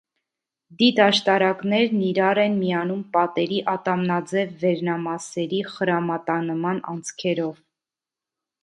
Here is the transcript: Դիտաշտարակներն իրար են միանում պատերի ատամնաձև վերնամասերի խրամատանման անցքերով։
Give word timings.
Դիտաշտարակներն 0.77 1.99
իրար 2.07 2.41
են 2.45 2.57
միանում 2.63 3.03
պատերի 3.19 3.61
ատամնաձև 3.75 4.57
վերնամասերի 4.65 5.63
խրամատանման 5.77 6.83
անցքերով։ 6.97 7.63